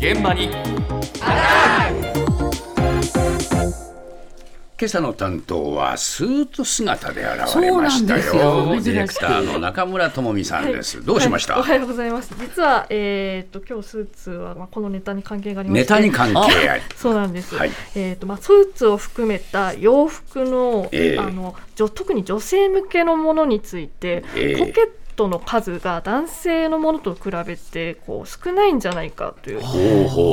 [0.00, 0.48] 現場に
[4.80, 8.34] 今朝の担当はスーツ姿で現れましたよ。
[8.34, 11.04] よディレクターの中村智美さんです。
[11.04, 12.34] どうしました、はいおはようございます。
[12.40, 16.82] 実は、えー、と今日スーツは、まあ、このネタに関係がありましてネタに関係あり。
[16.96, 17.54] そうなんです。
[17.54, 29.60] はいえっ、とまあスーツを含めた洋服の、ええあの特に女性向けのものについて、ええポケットの数が男性のものと比べてこう少ないんじゃないかという。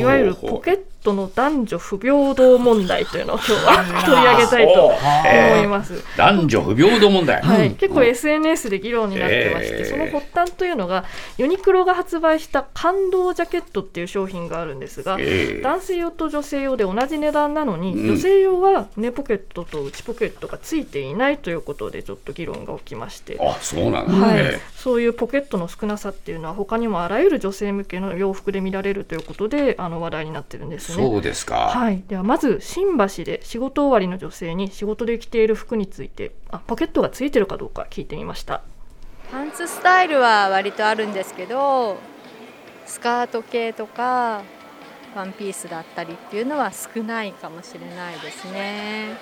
[0.00, 6.02] いわゆるポケットの男女不平等問題というのを今日は取り上げたいと思います。
[6.16, 7.40] 男女不平等問題。
[7.42, 11.04] はい、結構 SNS で議論になってまして、えーその発端というのが
[11.38, 23.38] ユニクロが発売した感動ジャケットっていう商品があるんですが、ええ男性用と女性用で同じ値段なのに、うん女性用は胸ポケットと内ポケットがついていないということでちょっと議論が起きまして。
[23.40, 31.04] あ、そうなんだはいね。、そういうポケットの少なさっていうのは他にもあらゆる女性向けの洋服で見られるということであの話題になってるんですね。
[31.04, 31.68] そうですか。
[31.68, 38.62] はい、ではまず新橋で仕事終わりの女性に仕事で着ている服についてあポケットがついてるかどうか聞いてみました
[39.30, 41.98] パンツスタイルは割とあるんですけど
[42.86, 44.42] スカート系とか
[45.14, 49.16] ワンピースだったりっていうのは少ないかもしれないですね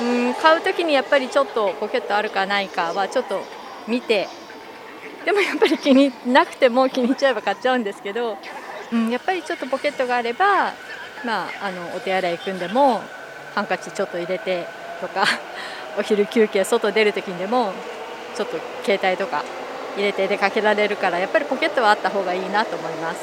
[0.00, 3.42] うん買う時にやっぱりちょっとポケットあるかないかはちょっと
[3.86, 4.28] 見て
[5.28, 8.38] でもやっぱり気になくても気に入っちゃえば買っちゃうんですけど、
[8.90, 10.72] うん、やっぱりちょっとポケットがあれば
[11.22, 13.02] まああのお手洗い行くんでも
[13.54, 14.64] ハンカチちょっと入れて
[15.02, 15.26] とか
[16.00, 17.74] お昼休憩外出る時にでも
[18.36, 18.56] ちょっと
[18.86, 19.44] 携帯とか
[19.98, 23.20] 入れて出かけられるからやっぱりポケットはあった方がいいなと思います。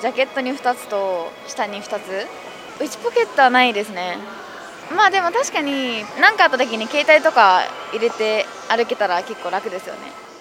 [0.00, 2.26] ジャケットに2つと下に2つ。
[2.80, 4.16] 内ポケットはないですね。
[4.96, 7.60] まあでも確かに何かあった時に携帯とか
[7.92, 10.31] 入れて歩けたら結構楽ですよね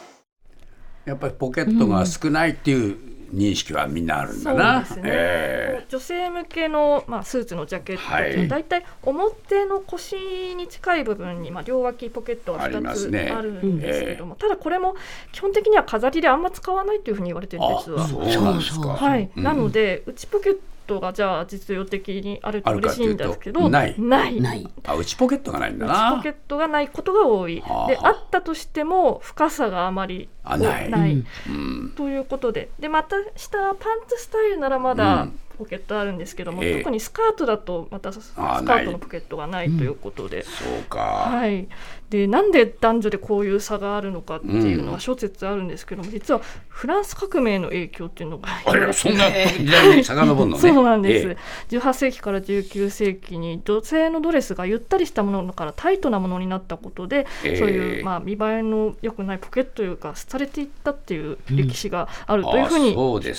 [1.06, 4.86] やっぱりポケットが少ないっていう認識はみんなあるんだな。
[4.86, 5.12] そうですね。
[5.14, 8.34] え女性向けの、まあ、スーツのジャケットってい。
[8.34, 10.16] うのは大体表の腰
[10.56, 14.96] に近い部分に、まあ、両脇ポケットがありま2つあるんですけども、ただこれも
[15.32, 18.04] 基本的には飾りであんま使わないというふうに言われてるんですわ。
[18.04, 18.90] あ、そうなんですか。
[18.90, 19.44] はい、うん。
[19.44, 20.60] なので内ポケット
[21.00, 23.96] がじゃあ実用的にあると嬉しいんですけどっていない。
[24.00, 24.40] ない。
[24.42, 26.36] 内あ、内ポケットがないんだポなケッ。
[26.48, 27.62] トがないことが多い。
[27.62, 27.88] はあ。
[27.88, 30.90] であったとしても深さがあまりあない。
[30.90, 31.24] ない。
[31.50, 31.94] うん。
[31.96, 32.70] ということで。
[32.80, 36.78] でまた下パンツスタイルならまうだんポケットあるんですけども、ええ。
[36.80, 40.44] 特にスカートだとまたススカートのポケットがないということで。
[40.44, 40.50] そ
[40.80, 41.00] うか。
[41.00, 41.68] はい、
[42.10, 50.56] でなんで男女でこういう差があるのかっていうのうんは諸説あるんですけども、実はフランス革命の影響っていうのがあれ、 そんな時代に遡るの？
[50.56, 50.62] ね。
[50.62, 51.38] そうなんです、え
[51.78, 57.56] 18世紀から19世紀に女性のドレスがゆったりしたものからタイトなものになったことで、ええ。
[57.58, 62.96] そういう、まあ、見栄えの良くないポケットというか廃れていったっていう歴史があるというふうに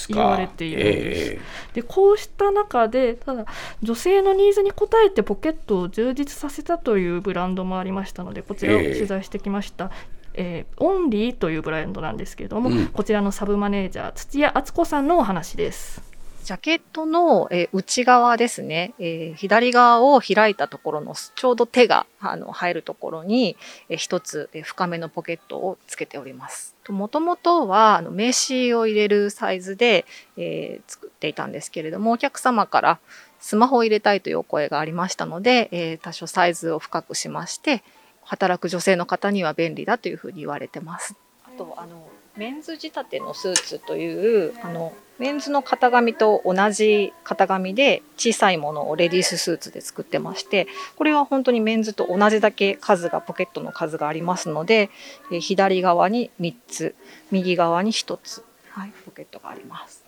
[0.08, 1.32] 言われているんです。
[1.32, 1.40] え。
[1.74, 3.46] でこうした中でただ
[3.82, 9.90] 女性のニーズに応えてポケットを充実させたというブランドもありましたのでこちらをええ取材してきました。
[10.34, 16.11] えーオンリーというブランドなんですけれども、うんこちらのサブマネージャー土屋敦子さんのお話です。
[16.44, 23.56] ジャケットの、え内側ですね、え左側を開いたところのちょうど手があの入るところに、
[23.88, 26.74] えー一つ、え深めのポケットをつけております。
[26.88, 30.04] もともとはあの名刺を入れるサイズで、
[30.36, 32.98] え作っていたんですけれどもお客様から
[33.38, 37.84] スマホを入れたいというお声がありましたので、え多少サイズを深くしまして
[38.24, 41.14] 働く女性の方には便利だというふうに言われてます。
[41.44, 50.66] あとあのメンズ仕立てのスーツというあのメンズの型紙と同じ型紙で小さいものをレディーススーツで作ってまして
[50.96, 54.90] これは本当にメンズと同じだけ数がポケットの数がありますので
[55.30, 56.94] え左側に3つ
[57.30, 60.04] 右側に1つ、はい、ポケットがあります。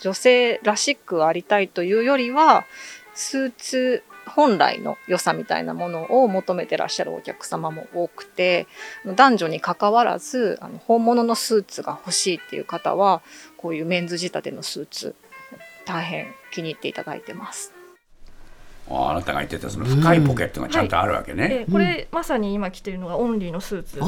[0.00, 2.64] 女性らしくありたいというよりは
[3.14, 8.66] スーツ本来の良さみたいなものを求めてらっしゃるお客様も多くて
[9.04, 13.22] 男女にかかわらずあの本物のスーツが欲しいっていう方は
[13.56, 15.14] こういうメンズ仕立てのスーツ
[15.84, 17.72] 大変気に入っていただいてます。
[18.90, 21.48] ああなたが言ってたその深いポケットがちゃんとあるわけね。
[21.48, 24.02] でこれ、まさに今着ているのがオンリーのスーツで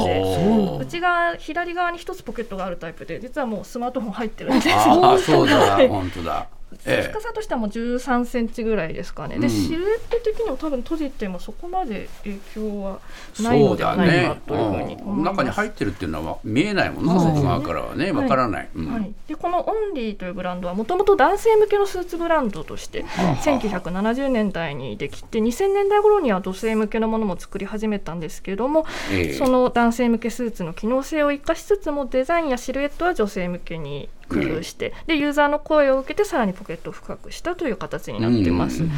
[0.80, 6.46] 内側左側に一つポケットがあるタイプで実はもうスマートフォン入ってるんですああそうだ はい本当だ。
[6.86, 7.10] ええ。
[7.10, 9.50] 深さとしてはもう13センチぐらいですかね、でうん。
[9.50, 13.00] シルエット的にも多分閉じてもそこまで影響は
[13.40, 14.36] ないのではないか。
[14.46, 15.36] というふうにうん思います。
[15.36, 18.68] 中に入ってるっていうのは見えないもんな外側からはねわからない。
[18.74, 18.92] うん。
[18.92, 29.32] はい、でこのオンリーというブランドはもともと男性向けのスーツブランドとして1970年代にできて2000年代頃には女性向けのものも作り始めたんですけれども、ええ。
[29.34, 38.82] その男性向けスーツの機能性を生かしつつもデザインやシルエットは女性向けに工夫して、でユーザーの声を受けてさらにポケットを深くしたという形になってます。
[38.84, 38.90] うん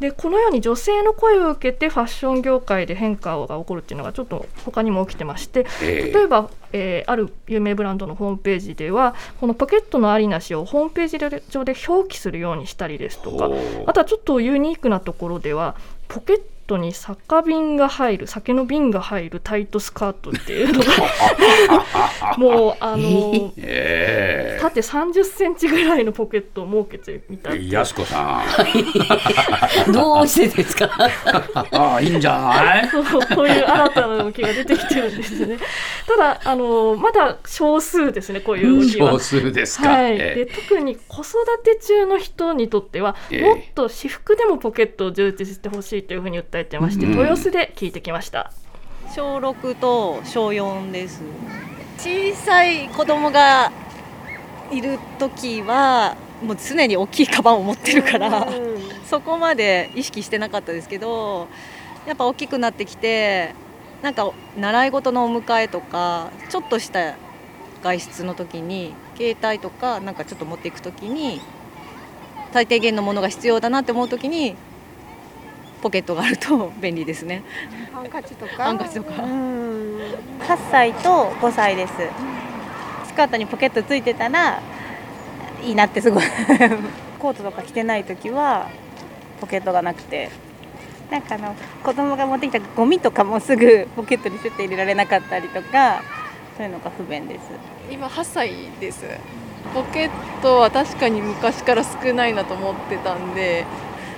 [0.00, 6.12] でこのように女性の声を受けてファッション業界で変化が起こるっていうのがちょっと他にも起きてましてええ。
[6.12, 11.18] 例えば、えーある有名ブランドのホームページではこのポケットのありなしをホームページ
[11.50, 13.50] 上で表記するようにしたりですとか
[13.86, 15.74] あとはちょっとユニークなところでは
[16.08, 24.07] ポケットに酒瓶が入る酒の瓶が入るタイトスカートっていうのが もうあのえ
[24.58, 28.42] 縦30センチぐらいのポケットを設けてみたいやすこさ
[29.86, 29.92] ん。
[29.92, 30.90] どうしてですか？
[31.72, 32.88] ああいいんじゃない？
[32.88, 35.58] そうこういう新たな動きが出てきてるんですね。
[36.06, 39.12] ただあのまだ少数ですねこういう動きは。
[39.12, 43.42] 少数ですか、はい、えで特に子育て中の人にとっては、ええ。
[43.42, 47.12] もっと私服でもポケットを充実してほしいというふうに訴えてまして、うん。
[47.12, 48.50] 豊洲で聞いてきました。
[49.14, 51.22] 小6と小4です。
[51.98, 53.72] 小さい子供が
[54.70, 58.46] いる時はもう常に大きいカバンを持ってるから
[59.06, 61.48] そこまで意識してなかったですけど
[62.06, 63.54] やっぱ大きくなってきて
[64.02, 67.16] なんか習い事のお迎えとかちょっとした
[67.82, 71.40] 外出の時に携帯とかなんかちょっと持っていく時に
[72.52, 74.56] 最低限のものが必要だなって思う時に
[75.82, 77.42] ポケットがあると 便利ですね。
[77.92, 78.64] ハンカチとか？
[78.64, 79.22] ハンカチとか。
[79.22, 79.98] うん。
[80.40, 81.92] 8歳と5歳です。
[81.94, 81.98] ス
[83.18, 84.62] カートにポケットついてたら
[85.60, 86.22] いいなってすごい。
[87.18, 88.68] コートとか着てない時は
[89.40, 90.30] ポケットがなくて。
[91.10, 96.02] なんかあの子供が持ってきたゴミとかもすぐ ポケットにシュッて入れられなかったりとか
[96.54, 97.40] そういうのが不便です。
[97.90, 99.06] 今8歳です。
[99.74, 100.10] ポケッ
[100.42, 103.64] トは確かに昔から少ないなと思ってたんで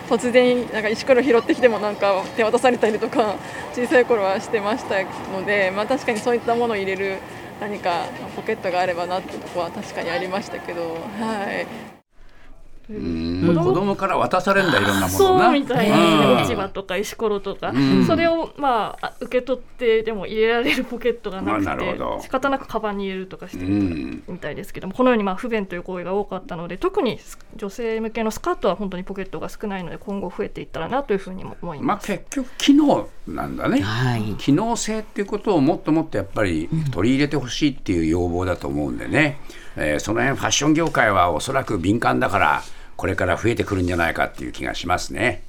[0.09, 3.37] 突然なんか石ころ拾ってきてもなんか手渡されたりとか
[3.73, 4.97] 小さい頃はしてました
[5.33, 7.19] ので、まあ、確かにそういったものを入れる
[7.61, 12.00] 何かポケットがあればなってとこは確かにありましたけど、はい、
[12.91, 13.55] うん。
[13.57, 15.11] 子供から渡されるんだいろんなものな。
[15.11, 15.95] そうみたいうん。
[15.95, 18.05] な落ち葉とか石ころとか、うん。
[18.05, 22.17] それをまあ受け取ってでも入れられるポケットがなくまあなるほど。
[22.17, 27.19] て仕方なくカバンに入れるとかしてみたいですけどもこのようにまあ不便という行為が多かったので特に
[27.57, 32.07] 女性向けのスカートは本当にポケットが少ないので今後増えていったらなというふうにも思いまあます。
[32.07, 34.23] 結局機能なんだね、はい。
[34.39, 39.41] 機能性っていうことをもっともっとやっぱり取り入れてほしいっていう要望だと思うんでね、
[39.77, 42.63] えーその辺ファッション業界はおそらく敏感だから
[43.01, 45.43] これから増えてくるんじゃないかっていう気がしますね。